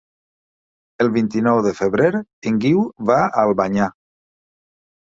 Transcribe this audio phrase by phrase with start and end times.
[1.05, 3.95] El vint-i-nou de febrer en Guiu va a Albanyà.